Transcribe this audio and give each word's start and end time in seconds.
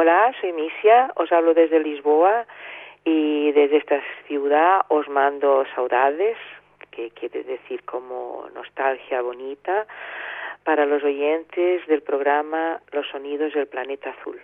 Hola, 0.00 0.32
soy 0.40 0.52
Misia, 0.52 1.10
os 1.16 1.32
hablo 1.32 1.54
desde 1.54 1.80
Lisboa 1.80 2.46
y 3.04 3.50
desde 3.50 3.78
esta 3.78 4.00
ciudad 4.28 4.82
os 4.86 5.08
mando 5.08 5.64
saudades, 5.74 6.36
que 6.92 7.10
quiere 7.10 7.42
decir 7.42 7.82
como 7.82 8.48
nostalgia 8.54 9.20
bonita, 9.22 9.88
para 10.62 10.86
los 10.86 11.02
oyentes 11.02 11.84
del 11.88 12.02
programa 12.02 12.80
Los 12.92 13.08
Sonidos 13.08 13.54
del 13.54 13.66
Planeta 13.66 14.10
Azul. 14.10 14.40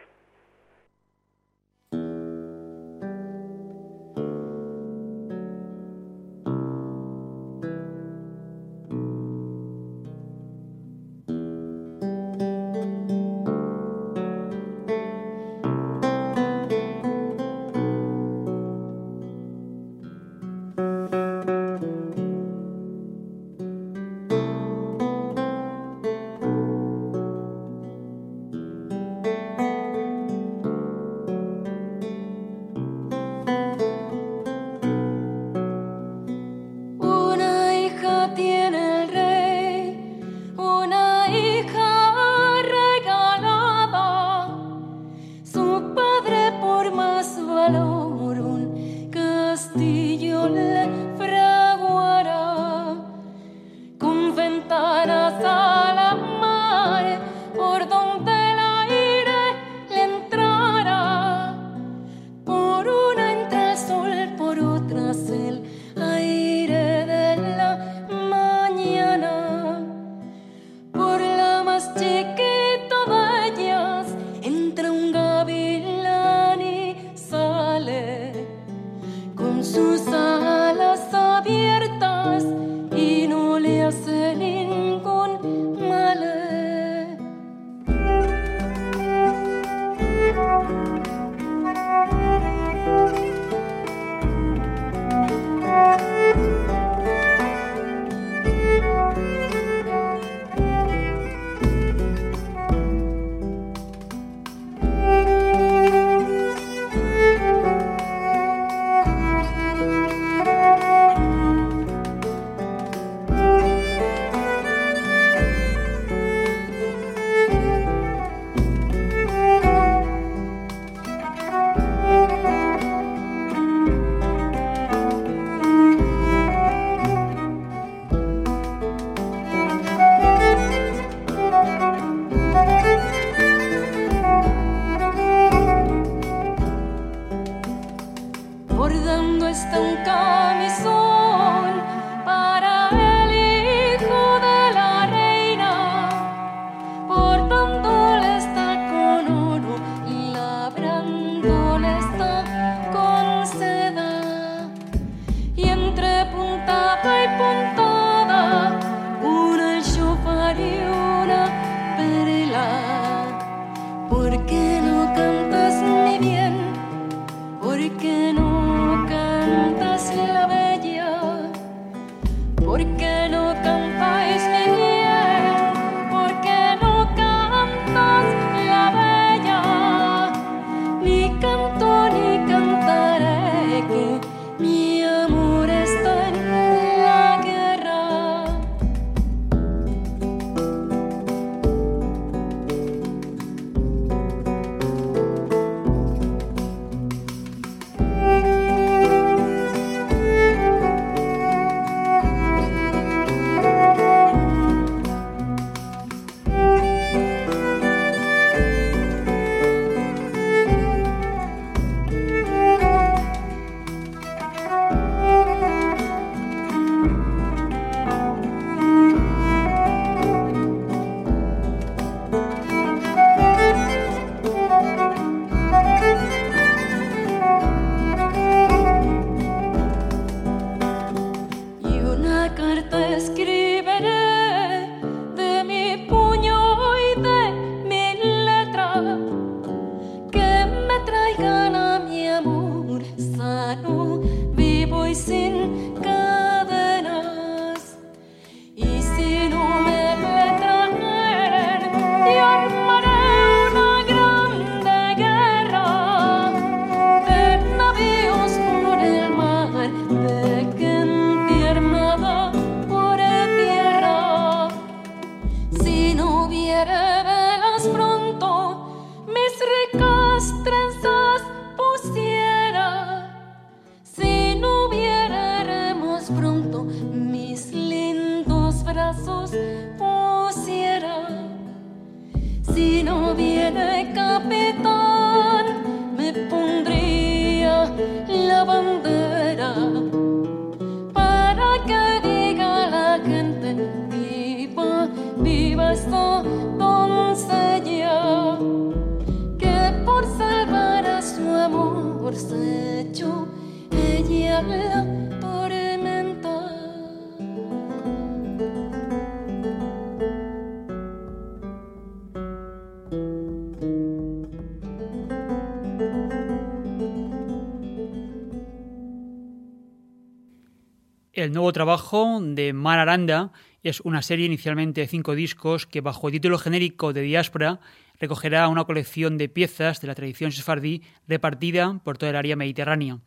El 321.44 321.52
nuevo 321.52 321.72
trabajo 321.72 322.38
de 322.40 322.72
Mar 322.72 323.00
Aranda 323.00 323.50
es 323.82 324.00
una 324.00 324.22
serie 324.22 324.46
inicialmente 324.46 325.00
de 325.00 325.08
cinco 325.08 325.34
discos 325.34 325.84
que 325.84 326.00
bajo 326.00 326.28
el 326.28 326.32
título 326.32 326.58
genérico 326.58 327.12
de 327.12 327.22
Diáspora 327.22 327.80
recogerá 328.20 328.68
una 328.68 328.84
colección 328.84 329.36
de 329.36 329.48
piezas 329.48 330.00
de 330.00 330.06
la 330.06 330.14
tradición 330.14 330.52
sefardí 330.52 331.02
repartida 331.26 332.00
por 332.04 332.18
toda 332.18 332.30
el 332.30 332.36
área 332.36 332.54
mediterránea. 332.54 333.18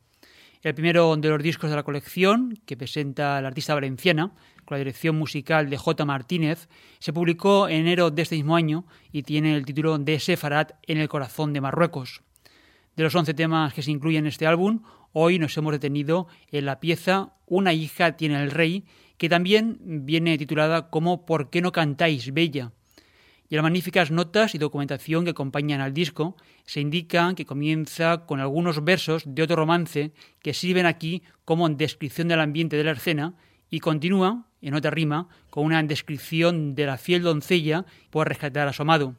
El 0.63 0.73
primero 0.73 1.15
de 1.15 1.29
los 1.29 1.43
discos 1.43 1.69
de 1.69 1.75
la 1.75 1.83
colección, 1.83 2.59
que 2.65 2.75
presenta 2.75 3.39
la 3.41 3.47
artista 3.49 3.75
valenciana, 3.75 4.31
con 4.65 4.75
la 4.75 4.79
dirección 4.79 5.15
musical 5.15 5.69
de 5.69 5.77
J. 5.77 6.03
Martínez, 6.03 6.67
se 6.99 7.13
publicó 7.13 7.69
en 7.69 7.81
enero 7.81 8.09
de 8.09 8.23
este 8.23 8.35
mismo 8.35 8.55
año 8.55 8.85
y 9.11 9.21
tiene 9.23 9.55
el 9.55 9.65
título 9.65 9.99
de 9.99 10.19
Sefarat 10.19 10.73
en 10.87 10.97
el 10.97 11.09
corazón 11.09 11.53
de 11.53 11.61
Marruecos. 11.61 12.23
De 12.95 13.03
los 13.03 13.13
11 13.13 13.35
temas 13.35 13.73
que 13.73 13.83
se 13.83 13.91
incluyen 13.91 14.25
en 14.25 14.29
este 14.29 14.47
álbum, 14.47 14.81
hoy 15.13 15.37
nos 15.37 15.55
hemos 15.57 15.73
detenido 15.73 16.27
en 16.51 16.65
la 16.65 16.79
pieza 16.79 17.33
Una 17.45 17.71
hija 17.73 18.17
tiene 18.17 18.41
el 18.41 18.49
rey, 18.49 18.83
que 19.17 19.29
también 19.29 19.77
viene 20.05 20.37
titulada 20.39 20.89
como 20.89 21.25
¿Por 21.25 21.51
qué 21.51 21.61
no 21.61 21.71
cantáis, 21.71 22.33
Bella? 22.33 22.71
Y 23.49 23.55
las 23.55 23.63
magníficas 23.63 24.11
notas 24.11 24.55
y 24.55 24.57
documentación 24.57 25.23
que 25.23 25.31
acompañan 25.31 25.79
al 25.79 25.93
disco 25.93 26.35
se 26.65 26.81
indican 26.81 27.35
que 27.35 27.45
comienza 27.45 28.25
con 28.25 28.39
algunos 28.39 28.83
versos 28.83 29.23
de 29.25 29.43
otro 29.43 29.55
romance 29.55 30.11
que 30.41 30.53
sirven 30.53 30.85
aquí 30.85 31.23
como 31.45 31.69
descripción 31.69 32.27
del 32.27 32.41
ambiente 32.41 32.75
de 32.75 32.83
la 32.83 32.91
escena 32.91 33.35
y 33.69 33.79
continúa, 33.79 34.45
en 34.61 34.73
otra 34.73 34.91
rima, 34.91 35.29
con 35.49 35.65
una 35.65 35.81
descripción 35.83 36.75
de 36.75 36.85
la 36.85 36.97
fiel 36.97 37.21
doncella 37.21 37.85
por 38.09 38.27
rescatar 38.27 38.67
a 38.67 38.73
su 38.73 38.81
amado. 38.81 39.15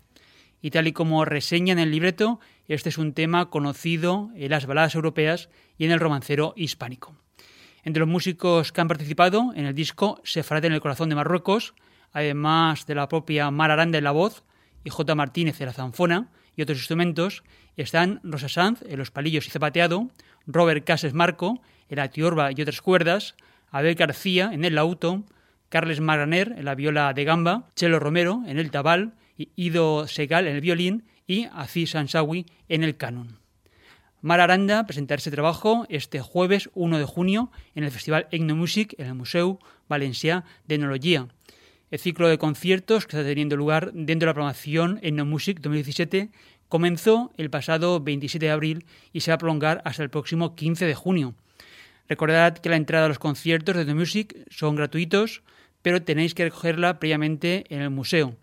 Y 0.60 0.70
tal 0.70 0.88
y 0.88 0.92
como 0.92 1.24
reseña 1.24 1.72
en 1.72 1.78
el 1.78 1.90
libreto, 1.90 2.40
este 2.66 2.88
es 2.88 2.98
un 2.98 3.14
tema 3.14 3.48
conocido 3.48 4.30
en 4.34 4.50
las 4.50 4.66
baladas 4.66 4.94
europeas 4.94 5.48
y 5.78 5.84
en 5.84 5.92
el 5.92 6.00
romancero 6.00 6.52
hispánico. 6.56 7.14
Entre 7.84 8.00
los 8.00 8.08
músicos 8.08 8.72
que 8.72 8.80
han 8.80 8.88
participado 8.88 9.52
en 9.54 9.64
el 9.64 9.74
disco 9.74 10.20
Sefarad 10.24 10.64
en 10.66 10.72
el 10.72 10.80
corazón 10.80 11.08
de 11.08 11.14
Marruecos, 11.14 11.74
además 12.12 12.86
de 12.86 12.94
la 12.94 13.08
propia 13.08 13.50
Mar 13.50 13.70
Aranda 13.70 13.98
en 13.98 14.04
la 14.04 14.10
voz 14.10 14.44
y 14.84 14.90
J. 14.90 15.14
Martínez 15.14 15.60
en 15.60 15.66
la 15.66 15.72
zanfona 15.72 16.28
y 16.56 16.62
otros 16.62 16.78
instrumentos, 16.78 17.44
están 17.76 18.20
Rosa 18.24 18.48
Sanz 18.48 18.82
en 18.82 18.98
los 18.98 19.10
palillos 19.10 19.46
y 19.46 19.50
zapateado, 19.50 20.08
Robert 20.46 20.84
Cases 20.84 21.14
Marco 21.14 21.60
en 21.88 21.96
la 21.96 22.08
tiorba 22.08 22.50
y 22.52 22.60
otras 22.60 22.82
cuerdas, 22.82 23.34
Abel 23.70 23.94
García 23.94 24.50
en 24.52 24.64
el 24.64 24.74
lauto, 24.74 25.24
Carles 25.68 26.00
Marganer 26.00 26.54
en 26.56 26.64
la 26.64 26.74
viola 26.74 27.12
de 27.12 27.24
gamba, 27.24 27.68
Chelo 27.74 27.98
Romero 28.00 28.42
en 28.46 28.58
el 28.58 28.70
tabal, 28.70 29.14
Ido 29.36 30.08
Segal 30.08 30.46
en 30.46 30.56
el 30.56 30.60
violín 30.60 31.04
y 31.26 31.44
Aziz 31.52 31.94
Ansawi 31.94 32.46
en 32.68 32.82
el 32.82 32.96
canon. 32.96 33.38
Mar 34.20 34.40
Aranda 34.40 34.84
presentará 34.84 35.18
este 35.18 35.30
trabajo 35.30 35.86
este 35.88 36.20
jueves 36.20 36.70
1 36.74 36.98
de 36.98 37.04
junio 37.04 37.52
en 37.76 37.84
el 37.84 37.92
Festival 37.92 38.26
Etnomusic 38.32 38.98
en 38.98 39.06
el 39.06 39.14
Museu 39.14 39.60
Valencià 39.88 40.42
de 40.66 40.74
Enología. 40.74 41.28
El 41.90 41.98
ciclo 41.98 42.28
de 42.28 42.36
conciertos 42.36 43.06
que 43.06 43.16
está 43.16 43.26
teniendo 43.26 43.56
lugar 43.56 43.92
dentro 43.94 44.26
de 44.26 44.30
la 44.30 44.34
programación 44.34 44.98
Etnomusic 45.00 45.60
2017 45.60 46.28
comenzó 46.68 47.32
el 47.38 47.48
pasado 47.48 48.00
27 48.00 48.44
de 48.44 48.52
abril 48.52 48.84
y 49.14 49.20
se 49.20 49.30
va 49.30 49.36
a 49.36 49.38
prolongar 49.38 49.80
hasta 49.86 50.02
el 50.02 50.10
próximo 50.10 50.54
15 50.54 50.84
de 50.84 50.94
junio. 50.94 51.34
Recordad 52.06 52.58
que 52.58 52.68
la 52.68 52.76
entrada 52.76 53.06
a 53.06 53.08
los 53.08 53.18
conciertos 53.18 53.74
de 53.74 53.82
Etnomusic 53.82 54.36
son 54.50 54.76
gratuitos, 54.76 55.42
pero 55.80 56.02
tenéis 56.02 56.34
que 56.34 56.44
recogerla 56.44 56.98
previamente 56.98 57.64
en 57.70 57.80
el 57.80 57.88
museo. 57.88 58.36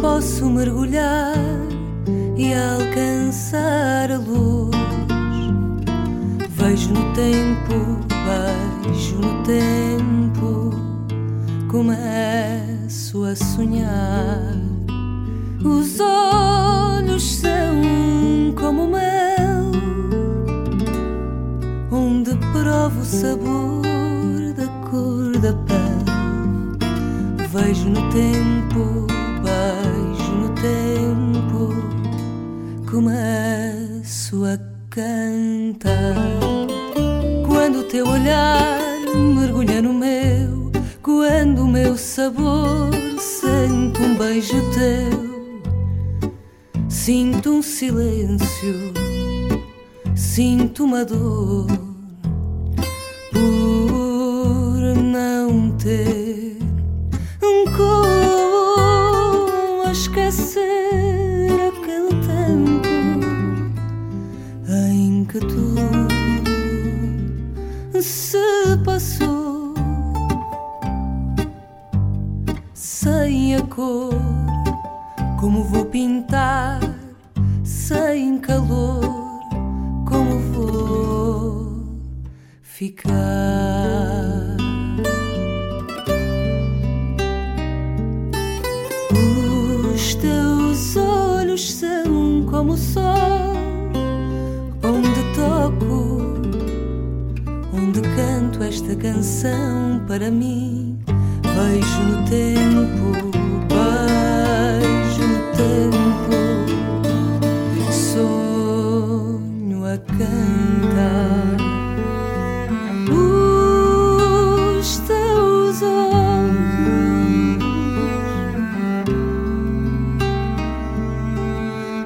posso 0.00 0.48
mergulhar 0.48 1.34
e 2.36 2.52
alcançar 2.54 4.12
a 4.12 4.18
luz. 4.18 4.70
Vejo 6.50 6.90
no 6.90 7.12
tempo, 7.14 7.98
vejo 8.86 9.16
no 9.16 9.42
tempo, 9.42 10.70
começo 11.68 13.24
a 13.24 13.34
sonhar. 13.34 14.56
Os 15.64 15.98
olhos 15.98 17.22
são 17.22 18.54
como 18.54 18.86
mel, 18.86 19.72
onde 21.90 22.36
provo 22.52 23.00
o 23.00 23.04
sabor 23.04 23.81
Vejo 27.52 27.88
no 27.90 28.10
tempo 28.10 29.12
tempo 30.62 31.74
começo 32.88 34.44
a 34.44 34.56
cantar. 34.88 36.14
Quando 37.46 37.80
o 37.80 37.84
teu 37.84 38.06
olhar 38.06 38.80
mergulha 39.34 39.82
no 39.82 39.92
meu, 39.92 40.70
quando 41.02 41.64
o 41.64 41.66
meu 41.66 41.96
sabor 41.96 42.90
sente 43.18 44.00
um 44.00 44.16
beijo 44.16 44.62
teu, 44.72 45.60
sinto 46.88 47.50
um 47.50 47.62
silêncio, 47.62 48.92
sinto 50.14 50.84
uma 50.84 51.04
dor 51.04 51.66
por 53.32 54.96
não 54.96 55.72
ter 55.72 56.31
cor. 73.82 74.14
Como 75.40 75.64
vou 75.64 75.84
pintar 75.86 76.78
sem 77.64 78.38
calor? 78.38 79.02
Como 80.08 80.38
vou 80.52 81.82
ficar? 82.62 83.12
Os 89.92 90.14
teus 90.14 90.96
olhos 90.96 91.72
são 91.72 92.46
como 92.48 92.74
o 92.74 92.76
sol, 92.76 93.56
onde 94.84 95.22
toco, 95.34 96.22
onde 97.74 98.00
canto 98.16 98.62
esta 98.62 98.94
canção 98.94 100.00
para 100.06 100.30
mim. 100.30 100.98
Vejo 101.54 102.02
no 102.04 102.24
tempo 102.24 103.31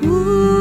os 0.05 0.56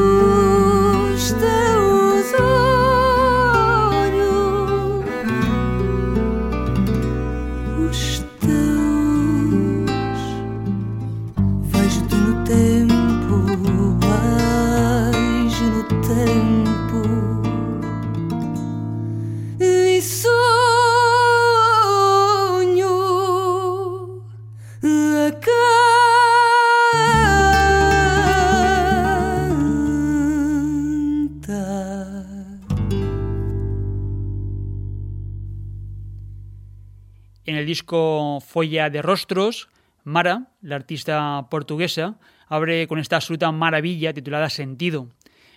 Folla 38.56 38.90
de 38.90 39.02
Rostros, 39.02 39.68
Mara, 40.06 40.48
la 40.62 40.78
artista 40.78 41.46
portuguesa, 41.52 42.16
abre 42.48 42.88
con 42.88 43.00
esta 43.00 43.18
absoluta 43.18 43.52
maravilla 43.52 44.14
titulada 44.14 44.50
Sentido. 44.50 45.10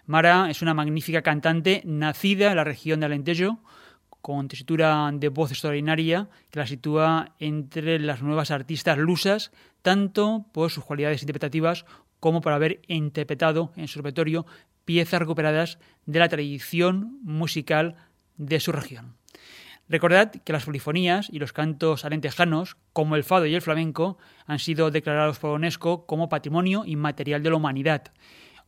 Mara 0.07 0.51
es 0.51 0.63
una 0.63 0.75
magnífica 0.75 1.23
cantante 1.23 1.81
nacida 1.85 2.51
en 2.51 2.57
la 2.57 2.65
región 2.65 2.99
de 2.99 3.07
Alentejo, 3.07 3.61
con 4.21 4.49
tesitura 4.49 5.13
de 5.15 5.29
voz 5.29 5.53
extraordinaria 5.53 6.29
que 6.51 6.59
la 6.59 6.67
sitúa 6.67 7.37
entre 7.39 8.01
las 8.01 8.21
nuevas 8.21 8.51
artistas 8.51 8.99
lusas, 8.99 9.53
tanto 9.83 10.47
por 10.51 10.73
sus 10.73 10.83
cualidades 10.83 11.23
interpretativas 11.23 11.85
como 12.19 12.41
por 12.41 12.53
haber 12.53 12.81
interpretado 12.89 13.71
en 13.77 13.87
su 13.87 14.01
repertorio 14.01 14.45
piezas 14.85 15.21
recuperadas 15.21 15.79
de 16.05 16.19
la 16.19 16.29
tradición 16.29 17.21
musical 17.23 17.95
de 18.39 18.59
su 18.59 18.73
región. 18.73 19.18
Recordad 19.89 20.31
que 20.31 20.53
las 20.53 20.67
polifonías 20.67 21.29
y 21.33 21.39
los 21.39 21.55
cantos 21.55 22.05
alentejanos, 22.05 22.77
como 22.93 23.17
el 23.17 23.25
fado 23.25 23.47
y 23.47 23.55
el 23.55 23.63
flamenco, 23.63 24.19
han 24.47 24.59
sido 24.59 24.91
declarados 24.91 25.39
por 25.39 25.51
UNESCO 25.51 26.05
como 26.05 26.29
patrimonio 26.29 26.85
inmaterial 26.85 27.43
de 27.43 27.51
la 27.51 27.57
humanidad. 27.57 28.13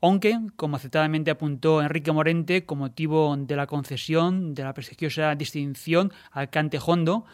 Aunque, 0.00 0.38
como 0.56 0.76
acertadamente 0.76 1.30
apuntó 1.30 1.82
Enrique 1.82 2.10
Morente, 2.10 2.64
con 2.64 2.78
motivo 2.78 3.36
de 3.36 3.54
la 3.54 3.66
concesión 3.66 4.54
de 4.54 4.64
la 4.64 4.72
prestigiosa 4.72 5.34
distinción 5.34 6.10
al 6.30 6.48
cante 6.48 6.78
hondo, 6.84 7.26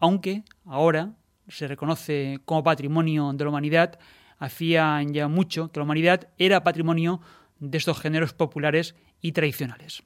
aunque 0.00 0.42
ahora 0.64 1.12
se 1.48 1.68
reconoce 1.68 2.40
como 2.46 2.64
patrimonio 2.64 3.30
de 3.34 3.44
la 3.44 3.50
humanidad, 3.50 3.98
hacía 4.38 5.02
ya 5.06 5.28
mucho 5.28 5.70
que 5.70 5.80
la 5.80 5.84
humanidad 5.84 6.28
era 6.38 6.64
patrimonio 6.64 7.20
de 7.60 7.76
estos 7.76 8.00
géneros 8.00 8.32
populares 8.32 8.94
y 9.20 9.32
tradicionales. 9.32 10.02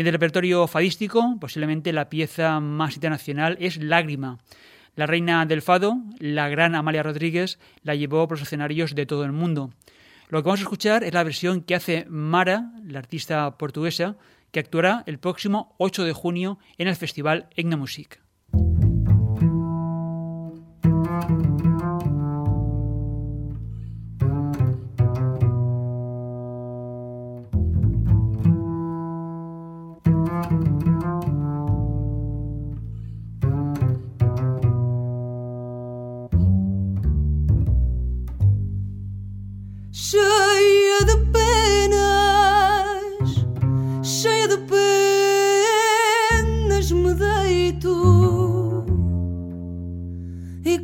Y 0.00 0.02
en 0.02 0.06
el 0.06 0.14
repertorio 0.14 0.66
fadístico, 0.66 1.36
posiblemente 1.38 1.92
la 1.92 2.08
pieza 2.08 2.58
más 2.58 2.94
internacional 2.94 3.58
es 3.60 3.76
Lágrima. 3.76 4.38
La 4.96 5.04
reina 5.04 5.44
del 5.44 5.60
fado, 5.60 5.98
la 6.18 6.48
gran 6.48 6.74
Amalia 6.74 7.02
Rodríguez, 7.02 7.58
la 7.82 7.94
llevó 7.94 8.26
por 8.26 8.38
los 8.38 8.46
escenarios 8.46 8.94
de 8.94 9.04
todo 9.04 9.26
el 9.26 9.32
mundo. 9.32 9.74
Lo 10.30 10.42
que 10.42 10.46
vamos 10.46 10.60
a 10.60 10.62
escuchar 10.62 11.04
es 11.04 11.12
la 11.12 11.22
versión 11.22 11.60
que 11.60 11.74
hace 11.74 12.06
Mara, 12.08 12.72
la 12.82 12.98
artista 12.98 13.58
portuguesa, 13.58 14.16
que 14.52 14.60
actuará 14.60 15.02
el 15.04 15.18
próximo 15.18 15.74
8 15.76 16.04
de 16.04 16.14
junio 16.14 16.58
en 16.78 16.88
el 16.88 16.96
festival 16.96 17.50
Etnomusic. 17.54 18.22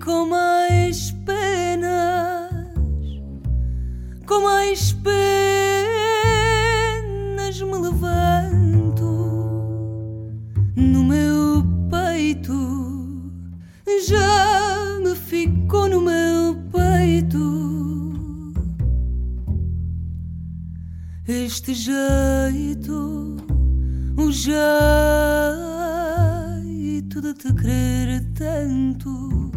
Com 0.02 0.26
mais 0.26 1.10
penas, 1.24 2.50
com 4.26 4.40
mais 4.42 4.92
penas 4.92 5.16
me 7.60 7.78
levanto 7.78 9.06
no 10.76 11.04
meu 11.04 11.64
peito, 11.90 13.30
já 14.06 14.98
me 15.02 15.14
ficou 15.14 15.88
no 15.88 16.00
meu 16.00 16.56
peito. 16.70 17.66
Este 21.26 21.74
jeito, 21.74 23.36
o 24.16 24.30
jeito 24.30 24.56
de 27.20 27.34
te 27.34 27.52
querer 27.54 28.32
tanto. 28.34 29.55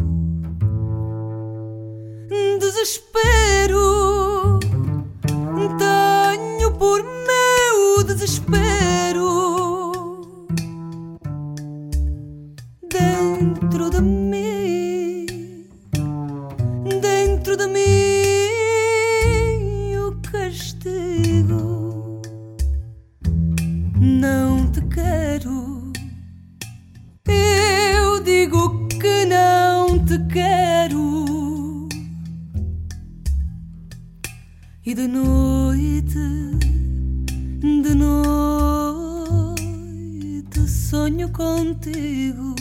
Sonho 40.70 41.28
contigo. 41.30 42.54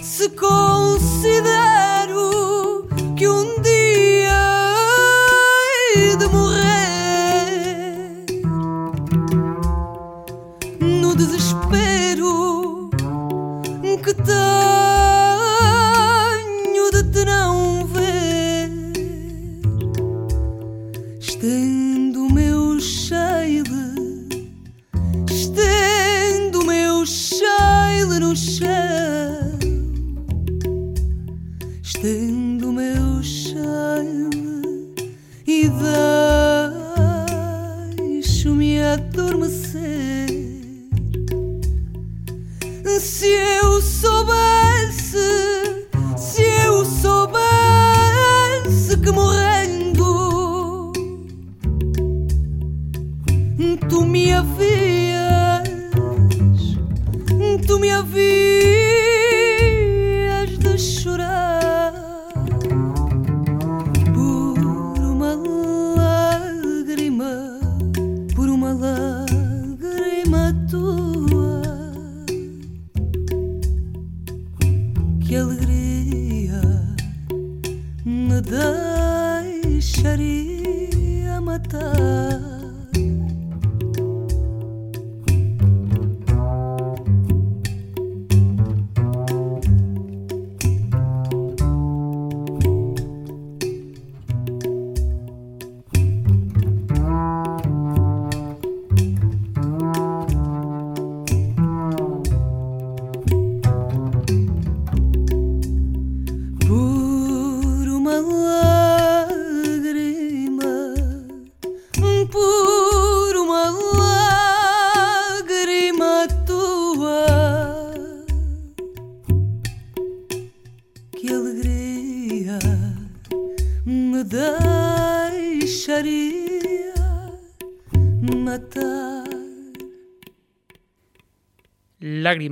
Se 0.00 0.30
considero 0.30 1.68
que 3.16 3.26
um 3.26 3.60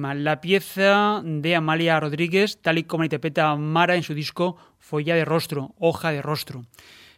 La 0.02 0.40
pieza 0.40 1.23
de 1.25 1.54
Amalia 1.54 2.00
Rodríguez, 2.00 2.61
tal 2.61 2.76
y 2.76 2.82
como 2.82 3.02
la 3.02 3.06
interpreta 3.06 3.54
Mara 3.54 3.94
en 3.94 4.02
su 4.02 4.14
disco 4.14 4.56
Folla 4.80 5.14
de 5.14 5.25
Rostro, 5.25 5.76
Hoja 5.78 6.11
de 6.11 6.21
Rostro. 6.21 6.66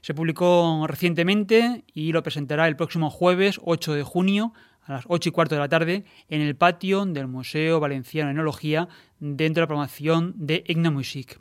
Se 0.03 0.13
publicó 0.13 0.85
recientemente 0.87 1.83
y 1.95 2.13
lo 2.13 2.23
presentará 2.23 2.69
el 2.69 2.77
próximo 2.77 3.11
jueves 3.11 3.59
8 3.65 3.95
de 3.95 4.03
junio 4.03 4.53
a 4.83 4.93
las 4.93 5.05
8 5.09 5.31
y 5.31 5.33
cuarto 5.33 5.55
de 5.55 5.63
la 5.63 5.69
tarde 5.69 6.05
en 6.29 6.43
el 6.43 6.57
patio 6.57 7.07
del 7.07 7.27
Museo 7.27 7.81
Valenciano 7.81 8.29
de 8.29 8.35
Enología 8.35 8.87
dentro 9.19 9.61
de 9.61 9.63
la 9.63 9.69
programación 9.69 10.35
de 10.37 10.63
Egna 10.67 10.91
Music. 10.91 11.41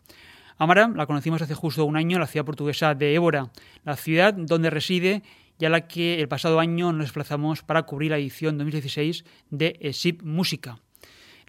Amara 0.58 0.88
la 0.88 1.06
conocimos 1.06 1.42
hace 1.42 1.56
justo 1.56 1.84
un 1.84 1.98
año 1.98 2.16
en 2.16 2.22
la 2.22 2.28
ciudad 2.28 2.46
portuguesa 2.46 2.96
de 2.96 3.14
Évora, 3.14 3.52
la 3.84 3.98
ciudad 3.98 4.34
donde 4.34 4.70
reside 4.70 5.24
y 5.60 5.66
a 5.66 5.70
la 5.70 5.88
que 5.88 6.22
el 6.22 6.30
pasado 6.30 6.62
año 6.62 6.94
nos 6.94 7.08
desplazamos 7.08 7.64
para 7.64 7.84
cubrir 7.84 8.12
la 8.12 8.18
edición 8.18 8.58
2016 8.58 9.26
de 9.52 9.92
SIP 9.92 10.24
Música. 10.24 10.80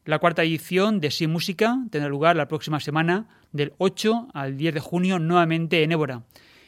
La 0.07 0.19
cuarta 0.19 0.43
edición 0.43 1.01
de 1.01 1.11
SIP 1.11 1.31
Música 1.31 1.79
tendrá 1.90 2.11
lugar 2.11 2.37
la 2.37 2.47
próxima 2.47 2.79
semana, 2.79 3.27
del 3.53 3.73
8 3.79 4.29
al 4.35 4.59
10 4.59 4.75
de 4.75 4.81
junio, 4.81 5.19
nuevamente 5.19 5.83
en 5.83 5.93
Évora. 5.93 6.25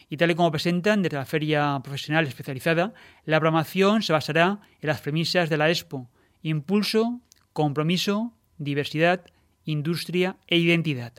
Y 0.08 0.16
tal 0.16 0.30
y 0.30 0.34
como 0.34 0.50
presentan 0.50 1.02
desde 1.02 1.18
la 1.18 1.26
Feria 1.26 1.78
Profesional 1.84 2.26
Especializada, 2.26 2.94
la 3.26 3.38
programación 3.38 4.00
se 4.00 4.14
basará 4.14 4.60
en 4.80 4.86
las 4.86 5.02
premisas 5.02 5.50
de 5.50 5.58
la 5.58 5.68
Expo, 5.68 6.08
impulso, 6.40 7.20
compromiso, 7.52 8.32
diversidad, 8.56 9.26
industria 9.66 10.38
e 10.46 10.56
identidad. 10.56 11.12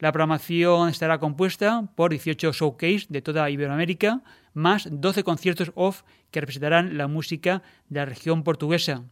La 0.00 0.10
programación 0.10 0.88
estará 0.88 1.18
compuesta 1.18 1.88
por 1.94 2.10
18 2.10 2.52
showcase 2.52 3.06
de 3.10 3.22
toda 3.22 3.48
Iberoamérica, 3.48 4.24
más 4.54 4.88
12 4.90 5.22
conciertos 5.22 5.70
off 5.76 6.02
que 6.32 6.40
representarán 6.40 6.98
la 6.98 7.06
música 7.06 7.62
de 7.88 8.00
la 8.00 8.06
región 8.06 8.42
portuguesa. 8.42 9.04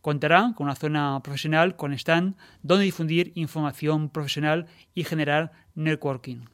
Contará 0.00 0.52
con 0.56 0.66
una 0.66 0.74
zona 0.74 1.20
profesional 1.22 1.76
con 1.76 1.92
stand 1.92 2.36
donde 2.62 2.84
difundir 2.84 3.32
información 3.34 4.08
profesional 4.08 4.66
y 4.94 5.04
generar 5.04 5.52
networking. 5.74 6.46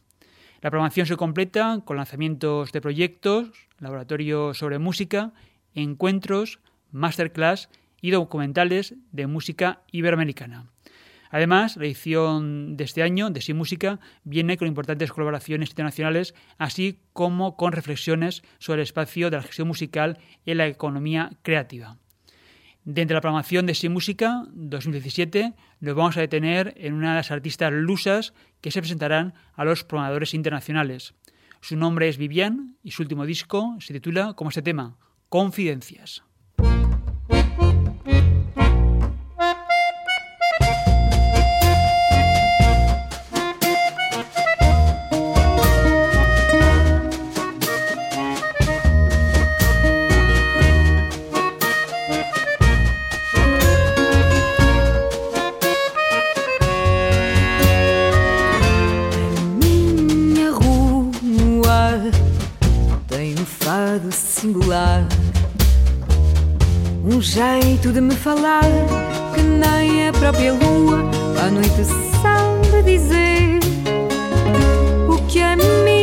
La 0.63 0.71
programación 0.71 1.07
se 1.07 1.17
completa 1.17 1.83
con 1.85 1.97
lanzamientos 1.97 2.73
de 2.73 2.81
proyectos, 2.81 3.51
laboratorios 3.79 4.59
sobre 4.59 4.79
música, 4.79 5.33
encuentros, 5.75 6.59
masterclass 6.91 7.69
y 8.01 8.11
documentales 8.11 8.95
de 9.13 9.27
música 9.27 9.83
iberoamericana. 9.93 10.71
Además, 11.31 11.77
la 11.77 11.85
edición 11.85 12.77
de 12.77 12.85
este 12.85 13.03
año 13.03 13.31
de 13.31 13.41
Sí 13.41 13.53
Música 13.53 14.01
viene 14.25 14.57
con 14.57 14.69
importantes 14.69 15.13
colaboraciones 15.13 15.71
internacionales, 15.71 16.35
así 16.57 17.01
como 17.13 17.57
con 17.57 17.73
reflexiones 17.73 18.43
sobre 18.59 18.81
el 18.81 18.85
espacio 18.85 19.31
de 19.31 19.37
la 19.37 19.43
gestión 19.43 19.69
musical 19.69 20.19
en 20.47 20.59
la 20.59 20.67
economía 20.67 21.31
creativa. 21.43 21.99
Dentro 22.87 23.15
de 23.15 23.19
la 23.19 23.21
programación 23.21 23.67
de 23.67 23.75
Sí 23.75 23.89
Música 23.89 24.45
2017 24.53 25.55
nos 25.81 25.97
vamos 25.97 26.17
a 26.17 26.21
detener 26.21 26.73
en 26.77 26.95
una 26.95 27.11
de 27.11 27.17
las 27.17 27.33
artistas 27.33 27.73
lusas 27.73 28.33
que 28.61 28.71
se 28.71 28.81
presentarán 28.81 29.35
a 29.55 29.65
los 29.65 29.83
programadores 29.83 30.35
internacionales. 30.35 31.13
Su 31.61 31.75
nombre 31.75 32.09
es 32.09 32.17
Vivian 32.17 32.77
y 32.85 32.93
su 32.93 33.03
último 33.03 33.27
disco 33.27 33.77
se 33.81 33.93
titula 33.93 34.35
como 34.35 34.51
este 34.51 34.63
tema, 34.63 34.99
Confidencias. 35.29 36.23
De 67.93 68.01
me 68.01 68.15
falar 68.15 68.63
que 69.35 69.43
nem 69.43 70.09
a 70.09 70.13
própria 70.13 70.53
lua 70.53 70.99
à 71.41 71.51
noite 71.51 71.85
sabe 72.21 72.83
dizer 72.83 73.61
o 75.09 75.17
que 75.29 75.41
a 75.41 75.57
minha 75.57 75.96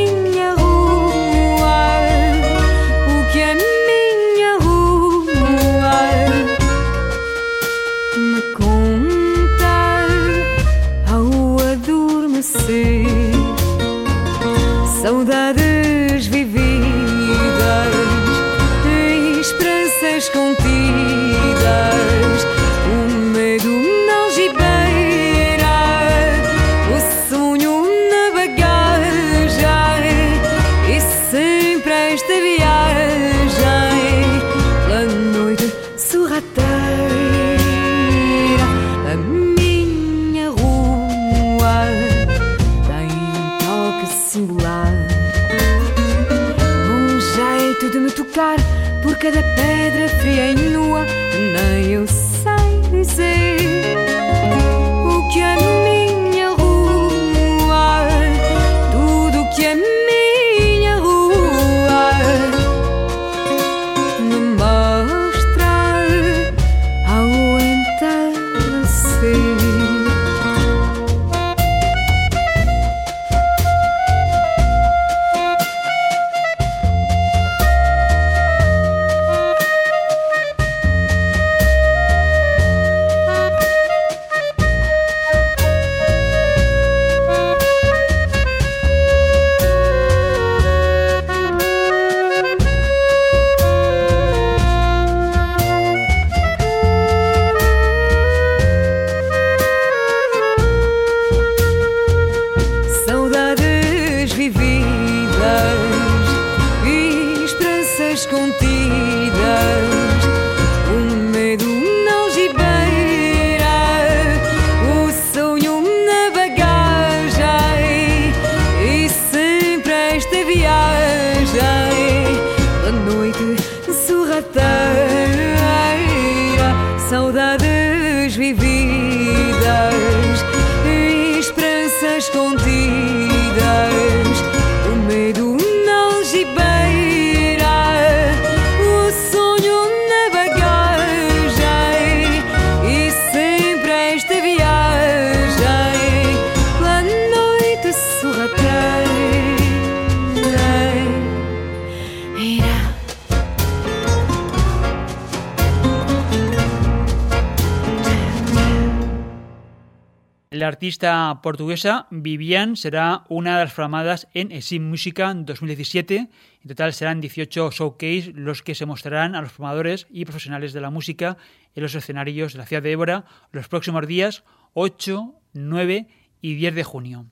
La 160.63 160.69
artista 160.69 161.41
portuguesa 161.43 162.07
Vivian 162.09 162.77
será 162.77 163.25
una 163.27 163.57
de 163.57 163.65
las 163.65 163.73
flamadas 163.73 164.29
en 164.33 164.49
Esim 164.53 164.89
Música 164.89 165.33
2017. 165.33 166.15
En 166.15 166.67
total 166.69 166.93
serán 166.93 167.19
18 167.19 167.69
showcase 167.69 168.31
los 168.33 168.63
que 168.63 168.73
se 168.73 168.85
mostrarán 168.85 169.35
a 169.35 169.41
los 169.41 169.51
formadores 169.51 170.07
y 170.09 170.23
profesionales 170.23 170.71
de 170.71 170.79
la 170.79 170.89
música 170.89 171.35
en 171.75 171.83
los 171.83 171.95
escenarios 171.95 172.53
de 172.53 172.59
la 172.59 172.65
ciudad 172.65 172.81
de 172.81 172.93
Évora 172.93 173.25
los 173.51 173.67
próximos 173.67 174.07
días 174.07 174.45
8, 174.73 175.33
9 175.51 176.07
y 176.39 176.55
10 176.55 176.75
de 176.75 176.83
junio. 176.85 177.25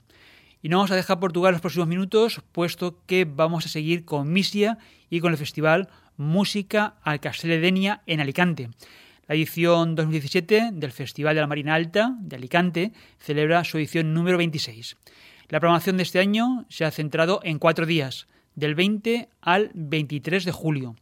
Y 0.61 0.67
no 0.67 0.79
vamos 0.79 0.91
a 0.91 0.97
dejar 0.97 1.21
Portugal 1.21 1.53
los 1.53 1.61
próximos 1.61 1.87
minutos, 1.87 2.41
puesto 2.51 3.01
que 3.05 3.23
vamos 3.23 3.65
a 3.65 3.69
seguir 3.69 4.03
con 4.03 4.33
Misia 4.33 4.77
y 5.09 5.21
con 5.21 5.31
el 5.31 5.37
festival 5.37 5.87
Música 6.17 6.95
al 7.01 7.21
Denia 7.21 8.01
en 8.07 8.19
Alicante. 8.19 8.71
La 9.31 9.35
edición 9.35 9.95
2017 9.95 10.71
del 10.73 10.91
Festival 10.91 11.35
de 11.35 11.39
la 11.39 11.47
Marina 11.47 11.73
Alta 11.73 12.17
de 12.19 12.35
Alicante 12.35 12.91
celebra 13.17 13.63
su 13.63 13.77
edición 13.77 14.13
número 14.13 14.37
26. 14.37 14.97
La 15.47 15.61
programación 15.61 15.95
de 15.95 16.03
este 16.03 16.19
año 16.19 16.65
se 16.67 16.83
ha 16.83 16.91
centrado 16.91 17.39
en 17.43 17.57
cuatro 17.57 17.85
días, 17.85 18.27
del 18.55 18.75
20 18.75 19.29
al 19.39 19.71
23 19.73 20.43
de 20.43 20.51
julio. 20.51 20.97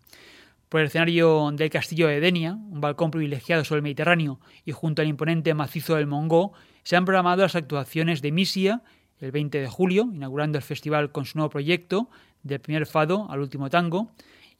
Por 0.69 0.81
el 0.81 0.85
escenario 0.85 1.49
del 1.53 1.71
Castillo 1.71 2.07
de 2.07 2.19
Denia, 2.19 2.53
un 2.53 2.79
balcón 2.79 3.09
privilegiado 3.09 3.65
sobre 3.65 3.79
el 3.79 3.83
Mediterráneo, 3.83 4.39
y 4.63 4.73
junto 4.73 5.01
al 5.01 5.07
imponente 5.07 5.55
macizo 5.55 5.95
del 5.95 6.05
Mongó, 6.05 6.53
se 6.83 6.97
han 6.97 7.05
programado 7.05 7.41
las 7.41 7.55
actuaciones 7.55 8.21
de 8.21 8.31
Misia 8.31 8.83
el 9.19 9.31
20 9.31 9.59
de 9.59 9.67
julio, 9.67 10.07
inaugurando 10.13 10.59
el 10.59 10.63
festival 10.63 11.11
con 11.11 11.25
su 11.25 11.39
nuevo 11.39 11.49
proyecto, 11.49 12.11
del 12.43 12.59
primer 12.59 12.85
fado 12.85 13.25
al 13.31 13.39
último 13.39 13.71
tango, 13.71 14.11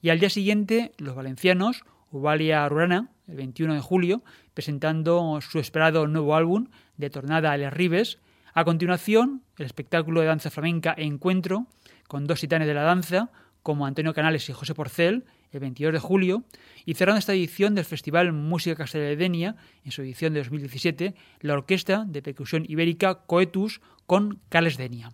y 0.02 0.08
al 0.08 0.18
día 0.18 0.28
siguiente 0.28 0.90
los 0.98 1.14
valencianos 1.14 1.84
Uvalia 2.10 2.68
Rurana, 2.68 3.10
el 3.28 3.36
21 3.36 3.74
de 3.74 3.80
julio, 3.80 4.22
presentando 4.54 5.38
su 5.40 5.58
esperado 5.58 6.06
nuevo 6.06 6.34
álbum 6.34 6.66
de 6.96 7.10
Tornada 7.10 7.52
a 7.52 7.56
Les 7.56 7.72
Ribes. 7.72 8.18
A 8.52 8.64
continuación, 8.64 9.42
el 9.58 9.66
espectáculo 9.66 10.20
de 10.20 10.26
danza 10.26 10.50
flamenca 10.50 10.94
Encuentro, 10.96 11.66
con 12.08 12.26
dos 12.26 12.40
titanes 12.40 12.66
de 12.66 12.74
la 12.74 12.82
danza, 12.82 13.30
como 13.62 13.86
Antonio 13.86 14.14
Canales 14.14 14.48
y 14.48 14.52
José 14.52 14.74
Porcel, 14.74 15.24
el 15.52 15.60
22 15.60 15.92
de 15.92 15.98
julio, 15.98 16.44
y 16.84 16.94
cerrando 16.94 17.18
esta 17.18 17.32
edición 17.32 17.74
del 17.74 17.84
Festival 17.84 18.32
Música 18.32 18.76
Castelledenia, 18.76 19.56
en 19.84 19.90
su 19.92 20.02
edición 20.02 20.32
de 20.32 20.40
2017, 20.40 21.14
la 21.40 21.54
Orquesta 21.54 22.04
de 22.06 22.22
Percusión 22.22 22.64
Ibérica 22.66 23.26
Coetus 23.26 23.80
con 24.06 24.40
Carles 24.48 24.76
Denia. 24.76 25.10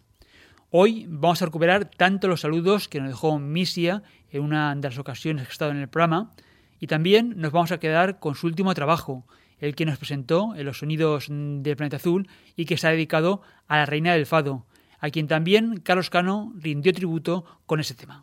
Hoy 0.71 1.07
vamos 1.09 1.43
a 1.43 1.47
recuperar 1.47 1.91
tanto 1.91 2.29
los 2.29 2.41
saludos 2.41 2.89
que 2.89 3.01
nos 3.01 3.11
dejó 3.11 3.39
Misia 3.39 4.03
en 4.31 4.43
una 4.43 4.75
de 4.75 4.83
las 4.89 4.99
ocasiones 4.99 5.45
que 5.45 5.51
ha 5.51 5.53
estado 5.53 5.71
en 5.71 5.79
el 5.79 5.89
programa, 5.89 6.33
y 6.81 6.87
también 6.87 7.35
nos 7.37 7.53
vamos 7.53 7.73
a 7.73 7.79
quedar 7.79 8.19
con 8.19 8.35
su 8.35 8.47
último 8.47 8.75
trabajo, 8.75 9.27
el 9.59 9.75
que 9.75 9.87
nos 9.87 9.99
presentó 9.99 10.55
en 10.55 10.67
los 10.67 10.79
sonidos 10.79 11.27
del 11.29 11.77
planeta 11.77 11.97
azul 11.97 12.29
y 12.57 12.67
que 12.67 12.77
se 12.77 12.87
ha 12.87 12.91
dedicado 12.91 13.43
a 13.69 13.77
la 13.77 13.87
reina 13.87 14.13
del 14.13 14.27
fado, 14.27 14.67
a 14.99 15.11
quien 15.11 15.29
también 15.29 15.81
Carlos 15.81 16.11
Cano 16.11 16.53
rindió 16.57 16.93
tributo 16.93 17.45
con 17.67 17.81
ese 17.81 17.95
tema. 17.95 18.23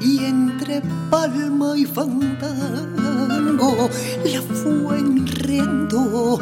y 0.00 0.24
entre 0.24 0.80
palma 1.10 1.76
y 1.76 1.84
fandango 1.84 2.30
la 4.24 4.40
fue 4.40 4.98
enriendo 4.98 6.38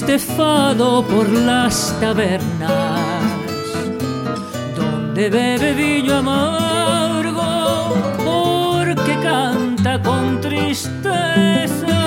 triste 0.00 0.18
fado 0.34 1.04
por 1.04 1.28
las 1.28 1.94
tabernas, 2.00 3.22
donde 4.74 5.28
bebe 5.28 5.74
vino 5.74 6.16
amargo, 6.16 7.94
porque 8.24 9.18
canta 9.22 10.00
con 10.02 10.40
tristeza, 10.40 12.00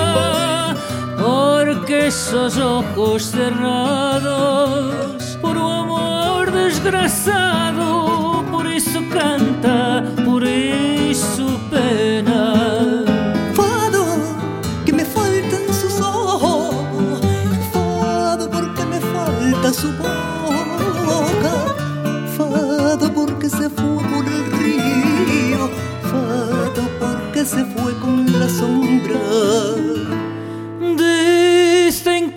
porque 1.22 2.08
esos 2.08 2.58
ojos 2.58 3.22
cerrados, 3.22 4.92
por 5.40 5.56
un 5.56 5.72
amor 5.72 6.50
desgraciado, 6.50 8.44
por 8.50 8.66
eso 8.66 9.00
canta, 9.12 10.02
por 10.24 10.42
eso 10.44 11.60
pena. 11.70 12.63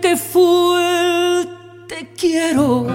Que 0.07 0.15
fue 0.15 1.41
el 1.41 1.49
te 1.85 2.13
quiero. 2.15 2.87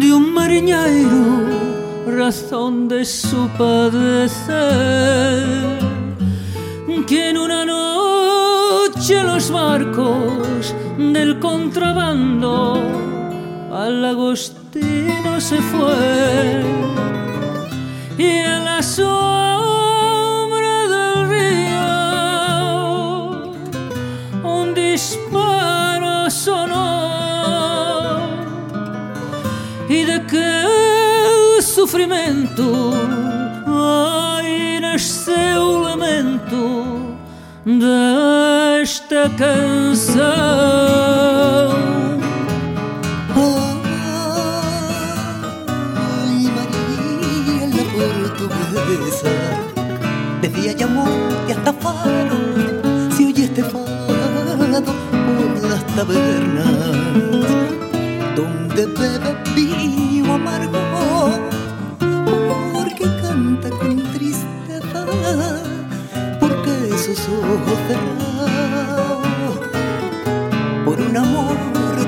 De 0.00 0.08
un 0.18 0.32
mariñero, 0.32 1.26
razón 2.06 2.88
de 2.88 3.04
su 3.04 3.46
padecer, 3.58 4.56
que 7.06 7.28
en 7.28 7.36
una 7.36 7.66
noche 7.66 9.22
los 9.22 9.50
barcos 9.50 10.74
del 10.96 11.38
contrabando 11.38 12.80
al 13.70 14.02
agostino 14.06 15.40
se 15.40 15.58
fue. 15.72 16.64
Y 18.16 18.38
a 18.38 18.60
la 18.60 18.82
sombra 18.82 19.51
disparo 26.42 26.66
sonó 26.66 28.20
y 29.88 30.02
de 30.04 30.26
qué 30.26 31.62
sufrimiento 31.62 32.92
hay 33.66 34.76
en 34.76 34.84
ese 34.84 35.54
lamento 35.54 37.16
de 37.64 38.82
esta 38.82 39.28
canción. 39.36 40.22
Ay, 45.94 46.50
María 46.56 47.66
la 47.66 47.84
portuguesa, 47.94 49.34
desde 50.40 50.70
Ayamonte 50.70 51.52
hasta 51.52 51.72
Faro, 51.72 52.51
tabernas, 56.04 56.66
donde 58.34 58.86
bebe 58.86 59.36
vino 59.54 60.34
amargo, 60.34 60.80
porque 62.72 63.04
canta 63.22 63.70
con 63.70 64.02
tristeza, 64.12 65.06
porque 66.40 66.72
sus 66.98 67.20
ojos 67.28 67.78
cerrados 67.86 69.26
por 70.84 71.00
un 71.00 71.16
amor 71.16 71.56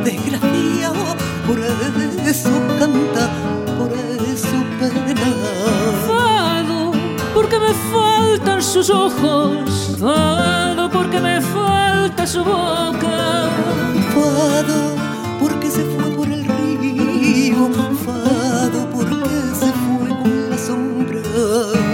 desgraciado, 0.03 1.05
por 1.47 1.59
eso 1.61 2.51
canta, 2.81 3.31
por 3.79 3.93
eso 4.33 4.59
pena. 4.81 5.31
Fado, 6.09 6.93
porque 7.33 7.59
me 7.61 7.73
faltan 7.93 8.61
sus 8.61 8.91
ojos. 8.91 9.97
Fado, 10.01 10.91
porque 10.91 11.21
me 11.21 11.41
falta 11.41 12.27
su 12.27 12.43
boca. 12.43 13.54
Se 15.75 15.85
fue 15.87 16.09
por 16.11 16.31
el 16.31 16.45
río, 16.45 17.69
fado, 18.05 18.89
porque 18.93 19.17
se 19.59 19.73
fue 19.73 20.09
con 20.23 20.51
la 20.51 20.57
sombra. 20.57 21.94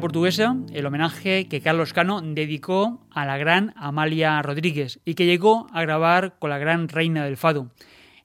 Portuguesa, 0.00 0.56
el 0.72 0.86
homenaje 0.86 1.48
que 1.48 1.60
Carlos 1.60 1.92
Cano 1.92 2.20
dedicó 2.20 3.06
a 3.10 3.26
la 3.26 3.38
gran 3.38 3.72
Amalia 3.76 4.40
Rodríguez 4.42 5.00
y 5.04 5.14
que 5.14 5.26
llegó 5.26 5.66
a 5.72 5.82
grabar 5.82 6.38
con 6.38 6.50
la 6.50 6.58
gran 6.58 6.88
reina 6.88 7.24
del 7.24 7.36
fado. 7.36 7.70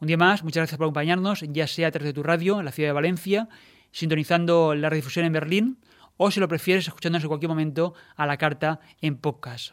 Un 0.00 0.08
día 0.08 0.16
más, 0.16 0.42
muchas 0.42 0.62
gracias 0.62 0.78
por 0.78 0.86
acompañarnos, 0.86 1.44
ya 1.46 1.68
sea 1.68 1.86
a 1.86 1.90
través 1.92 2.08
de 2.08 2.12
tu 2.12 2.24
radio 2.24 2.58
en 2.58 2.64
la 2.64 2.72
ciudad 2.72 2.88
de 2.88 2.94
Valencia, 2.94 3.48
sintonizando 3.92 4.74
la 4.74 4.90
redifusión 4.90 5.26
en 5.26 5.32
Berlín, 5.32 5.78
o 6.24 6.30
si 6.30 6.38
lo 6.38 6.46
prefieres, 6.46 6.86
escuchándonos 6.86 7.24
en 7.24 7.28
cualquier 7.28 7.48
momento 7.48 7.94
a 8.14 8.26
la 8.26 8.36
carta 8.36 8.78
en 9.00 9.16
podcast. 9.16 9.72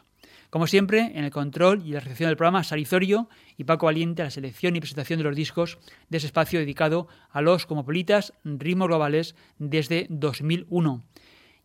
Como 0.50 0.66
siempre, 0.66 1.12
en 1.14 1.22
el 1.22 1.30
control 1.30 1.86
y 1.86 1.92
la 1.92 2.00
recepción 2.00 2.28
del 2.28 2.36
programa, 2.36 2.64
Sarizorio 2.64 3.28
y 3.56 3.62
Paco 3.62 3.86
Valiente 3.86 4.22
a 4.22 4.24
la 4.24 4.30
selección 4.32 4.74
y 4.74 4.80
presentación 4.80 5.18
de 5.18 5.24
los 5.24 5.36
discos 5.36 5.78
de 6.08 6.18
ese 6.18 6.26
espacio 6.26 6.58
dedicado 6.58 7.06
a 7.30 7.40
los 7.40 7.66
cosmopolitas 7.66 8.32
ritmos 8.42 8.88
globales 8.88 9.36
desde 9.58 10.08
2001. 10.10 11.04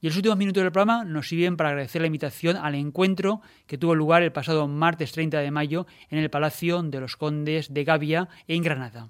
Y 0.02 0.08
los 0.08 0.18
últimos 0.18 0.38
minutos 0.38 0.62
del 0.62 0.72
programa 0.72 1.04
nos 1.04 1.30
sirven 1.30 1.58
para 1.58 1.70
agradecer 1.70 2.02
la 2.02 2.08
invitación 2.08 2.56
al 2.56 2.76
encuentro 2.76 3.42
que 3.66 3.80
tuvo 3.80 3.96
lugar 3.96 4.22
el 4.22 4.32
pasado 4.32 4.68
martes 4.68 5.14
30 5.14 5.40
de 5.40 5.50
mayo 5.50 5.88
en 6.12 6.20
el 6.20 6.30
Palacio 6.30 6.84
de 6.84 7.00
los 7.00 7.18
Condes 7.18 7.74
de 7.74 7.84
Gavia, 7.86 8.30
en 8.48 8.62
Granada. 8.62 9.10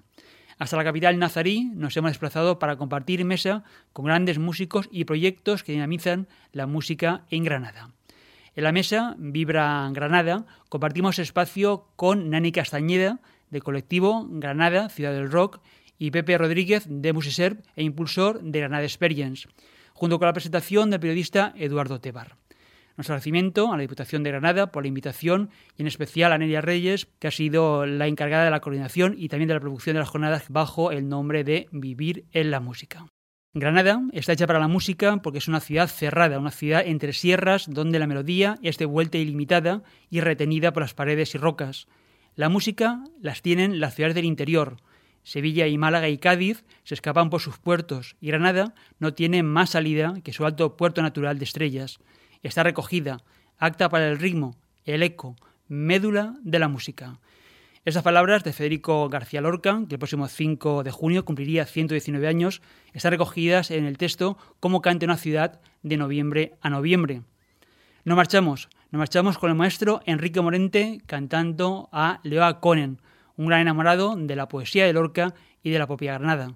Hasta 0.58 0.76
la 0.76 0.84
capital 0.84 1.18
nazarí 1.18 1.64
nos 1.74 1.96
hemos 1.96 2.12
desplazado 2.12 2.58
para 2.58 2.76
compartir 2.76 3.24
mesa 3.24 3.62
con 3.92 4.06
grandes 4.06 4.38
músicos 4.38 4.88
y 4.90 5.04
proyectos 5.04 5.62
que 5.62 5.72
dinamizan 5.72 6.28
la 6.52 6.66
música 6.66 7.24
en 7.30 7.44
Granada. 7.44 7.90
En 8.54 8.64
la 8.64 8.72
mesa 8.72 9.14
Vibra 9.18 9.86
Granada 9.92 10.46
compartimos 10.70 11.18
espacio 11.18 11.88
con 11.96 12.30
Nani 12.30 12.52
Castañeda, 12.52 13.20
del 13.50 13.62
colectivo 13.62 14.26
Granada, 14.30 14.88
Ciudad 14.88 15.12
del 15.12 15.30
Rock, 15.30 15.60
y 15.98 16.10
Pepe 16.10 16.38
Rodríguez, 16.38 16.84
de 16.88 17.12
Musiserv 17.12 17.58
e 17.74 17.82
impulsor 17.82 18.42
de 18.42 18.60
Granada 18.60 18.84
Experience, 18.84 19.48
junto 19.92 20.18
con 20.18 20.26
la 20.26 20.32
presentación 20.32 20.90
del 20.90 21.00
periodista 21.00 21.52
Eduardo 21.56 22.00
Tebar. 22.00 22.36
Nuestro 22.96 23.12
agradecimiento 23.12 23.70
a 23.72 23.76
la 23.76 23.82
Diputación 23.82 24.22
de 24.22 24.30
Granada 24.30 24.72
por 24.72 24.82
la 24.82 24.88
invitación 24.88 25.50
y 25.76 25.82
en 25.82 25.86
especial 25.86 26.32
a 26.32 26.38
Nelia 26.38 26.62
Reyes, 26.62 27.08
que 27.18 27.28
ha 27.28 27.30
sido 27.30 27.84
la 27.84 28.06
encargada 28.06 28.46
de 28.46 28.50
la 28.50 28.60
coordinación 28.60 29.14
y 29.18 29.28
también 29.28 29.48
de 29.48 29.54
la 29.54 29.60
producción 29.60 29.94
de 29.94 30.00
las 30.00 30.08
jornadas 30.08 30.46
bajo 30.48 30.90
el 30.90 31.06
nombre 31.06 31.44
de 31.44 31.68
Vivir 31.72 32.24
en 32.32 32.50
la 32.50 32.60
Música. 32.60 33.06
Granada 33.52 34.00
está 34.12 34.32
hecha 34.32 34.46
para 34.46 34.60
la 34.60 34.68
música 34.68 35.18
porque 35.18 35.38
es 35.38 35.48
una 35.48 35.60
ciudad 35.60 35.88
cerrada, 35.88 36.38
una 36.38 36.50
ciudad 36.50 36.86
entre 36.86 37.12
sierras 37.12 37.66
donde 37.68 37.98
la 37.98 38.06
melodía 38.06 38.56
es 38.62 38.78
de 38.78 38.86
vuelta 38.86 39.18
ilimitada 39.18 39.82
y 40.08 40.20
retenida 40.20 40.72
por 40.72 40.82
las 40.82 40.94
paredes 40.94 41.34
y 41.34 41.38
rocas. 41.38 41.88
La 42.34 42.48
música 42.48 43.04
las 43.20 43.42
tienen 43.42 43.78
las 43.78 43.94
ciudades 43.94 44.14
del 44.14 44.24
interior. 44.24 44.78
Sevilla 45.22 45.66
y 45.66 45.76
Málaga 45.76 46.08
y 46.08 46.16
Cádiz 46.16 46.64
se 46.84 46.94
escapan 46.94 47.28
por 47.28 47.42
sus 47.42 47.58
puertos 47.58 48.16
y 48.22 48.28
Granada 48.28 48.74
no 48.98 49.12
tiene 49.12 49.42
más 49.42 49.70
salida 49.70 50.14
que 50.24 50.32
su 50.32 50.46
alto 50.46 50.78
puerto 50.78 51.02
natural 51.02 51.38
de 51.38 51.44
estrellas 51.44 51.98
está 52.46 52.62
recogida, 52.62 53.22
acta 53.58 53.88
para 53.88 54.08
el 54.08 54.18
ritmo, 54.18 54.56
el 54.84 55.02
eco, 55.02 55.36
médula 55.68 56.34
de 56.42 56.58
la 56.58 56.68
música. 56.68 57.18
Estas 57.84 58.02
palabras 58.02 58.42
de 58.42 58.52
Federico 58.52 59.08
García 59.08 59.40
Lorca, 59.40 59.80
que 59.88 59.94
el 59.94 59.98
próximo 60.00 60.26
5 60.26 60.82
de 60.82 60.90
junio 60.90 61.24
cumpliría 61.24 61.66
119 61.66 62.26
años, 62.26 62.60
están 62.92 63.12
recogidas 63.12 63.70
en 63.70 63.84
el 63.84 63.96
texto 63.96 64.36
Cómo 64.58 64.82
canta 64.82 65.06
una 65.06 65.16
ciudad 65.16 65.60
de 65.84 65.96
noviembre 65.96 66.54
a 66.60 66.70
noviembre. 66.70 67.22
Nos 68.04 68.16
marchamos, 68.16 68.68
nos 68.90 68.98
marchamos 68.98 69.38
con 69.38 69.50
el 69.50 69.56
maestro 69.56 70.00
Enrique 70.04 70.40
Morente 70.40 71.00
cantando 71.06 71.88
a 71.92 72.18
Leoa 72.24 72.58
Conen, 72.60 73.00
un 73.36 73.46
gran 73.46 73.60
enamorado 73.60 74.16
de 74.16 74.34
la 74.34 74.48
poesía 74.48 74.84
de 74.86 74.92
Lorca 74.92 75.34
y 75.62 75.70
de 75.70 75.78
la 75.78 75.86
propia 75.86 76.14
Granada. 76.14 76.54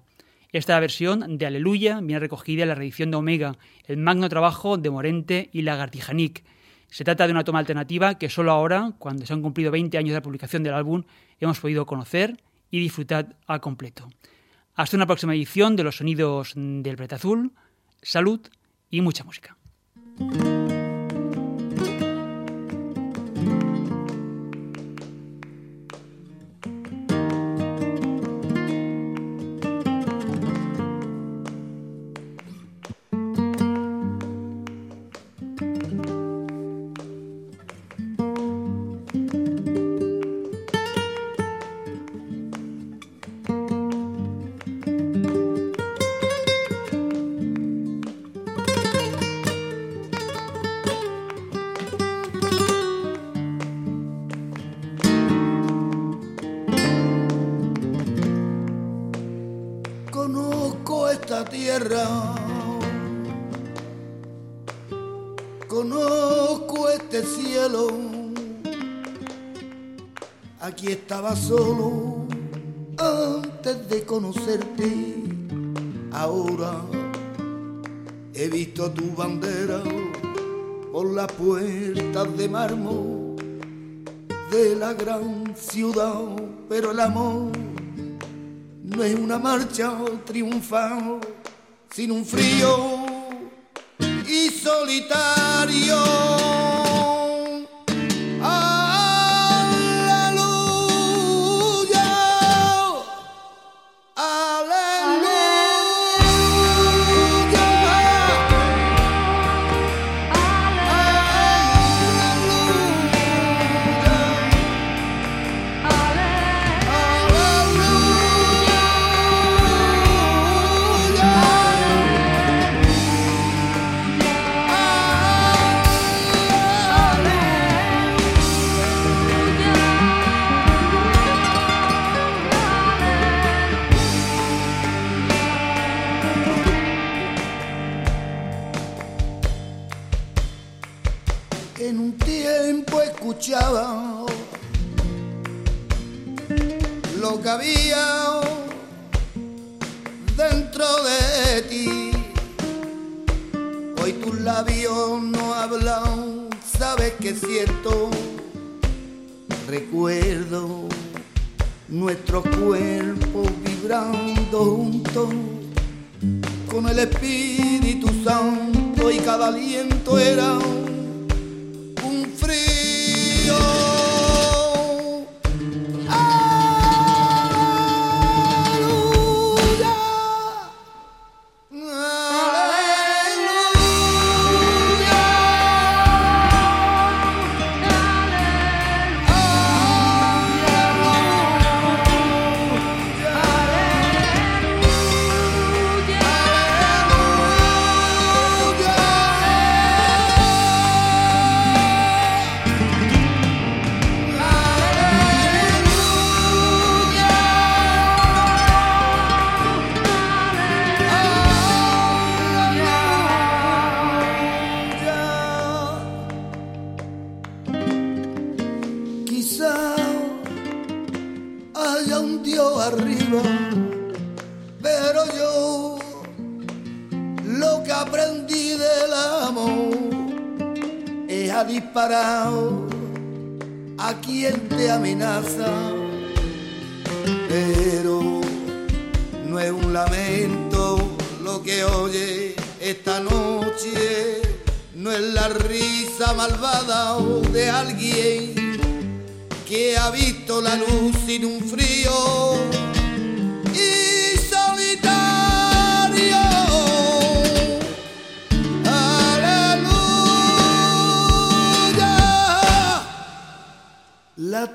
Esta 0.51 0.77
versión 0.81 1.37
de 1.37 1.45
Aleluya 1.45 2.01
viene 2.01 2.19
recogida 2.19 2.63
en 2.63 2.69
la 2.69 2.75
reedición 2.75 3.09
de 3.09 3.17
Omega, 3.17 3.57
el 3.85 3.95
magno 3.95 4.27
trabajo 4.27 4.77
de 4.77 4.89
Morente 4.89 5.49
y 5.53 5.61
Lagartijanic. 5.61 6.43
Se 6.89 7.05
trata 7.05 7.25
de 7.25 7.31
una 7.31 7.45
toma 7.45 7.59
alternativa 7.59 8.15
que 8.15 8.29
solo 8.29 8.51
ahora, 8.51 8.91
cuando 8.99 9.25
se 9.25 9.31
han 9.31 9.41
cumplido 9.41 9.71
20 9.71 9.97
años 9.97 10.09
de 10.09 10.15
la 10.15 10.21
publicación 10.21 10.61
del 10.63 10.73
álbum, 10.73 11.03
hemos 11.39 11.59
podido 11.61 11.85
conocer 11.85 12.37
y 12.69 12.81
disfrutar 12.81 13.37
a 13.47 13.59
completo. 13.59 14.09
Hasta 14.75 14.97
una 14.97 15.07
próxima 15.07 15.33
edición 15.33 15.77
de 15.77 15.83
los 15.83 15.97
sonidos 15.97 16.51
del 16.55 16.97
Preta 16.97 17.15
Azul. 17.15 17.53
Salud 18.01 18.41
y 18.89 18.99
mucha 18.99 19.23
música. 19.23 19.55
Estaba 71.21 71.35
solo 71.35 72.25
antes 72.97 73.87
de 73.89 74.03
conocerte. 74.03 75.13
Ahora 76.11 76.81
he 78.33 78.47
visto 78.47 78.89
tu 78.89 79.11
bandera 79.11 79.83
por 80.91 81.13
las 81.13 81.31
puertas 81.33 82.37
de 82.37 82.49
mármol 82.49 83.35
de 84.49 84.75
la 84.75 84.93
gran 84.93 85.55
ciudad, 85.55 86.21
pero 86.67 86.89
el 86.89 86.99
amor 86.99 87.51
no 88.83 89.03
es 89.03 89.13
una 89.13 89.37
marcha 89.37 89.95
triunfal, 90.25 91.19
sino 91.91 92.15
un 92.15 92.25
frío 92.25 93.05
y 94.27 94.49
solitario. 94.49 95.30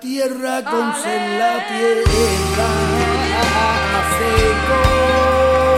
tierra 0.01 0.63
con 0.63 0.95
ser 1.03 1.39
la 1.39 1.67
tierra 1.69 2.69
se 4.17 4.35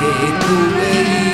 que 0.00 0.12
tú 0.40 0.54
veías. 0.76 1.27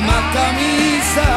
matami 0.00 0.98
sa 1.14 1.28